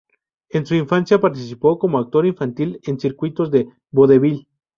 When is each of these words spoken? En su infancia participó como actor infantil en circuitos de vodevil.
En 0.49 0.65
su 0.65 0.73
infancia 0.73 1.19
participó 1.21 1.77
como 1.77 1.99
actor 1.99 2.25
infantil 2.25 2.79
en 2.85 2.99
circuitos 2.99 3.51
de 3.51 3.67
vodevil. 3.91 4.47